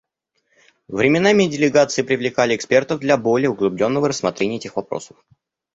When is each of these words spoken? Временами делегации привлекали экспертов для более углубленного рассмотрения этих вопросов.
Временами 0.87 1.43
делегации 1.45 2.01
привлекали 2.01 2.55
экспертов 2.55 2.99
для 3.01 3.17
более 3.17 3.51
углубленного 3.51 4.07
рассмотрения 4.07 4.55
этих 4.55 4.75
вопросов. 4.75 5.23